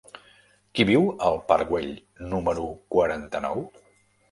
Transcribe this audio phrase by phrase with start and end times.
[0.79, 1.93] Qui viu al parc Güell
[2.33, 2.67] número
[2.97, 3.65] quaranta-nou?